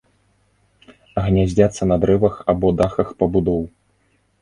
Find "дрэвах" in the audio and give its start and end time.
2.07-2.35